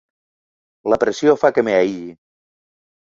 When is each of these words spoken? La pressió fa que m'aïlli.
La 0.93 0.99
pressió 1.03 1.35
fa 1.43 1.53
que 1.59 1.65
m'aïlli. 1.69 2.11